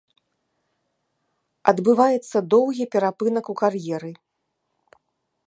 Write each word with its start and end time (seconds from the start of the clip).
Адбываецца 1.73 2.37
доўгі 2.55 2.85
перапынак 2.97 3.45
у 3.55 3.57
кар'еры. 3.61 4.11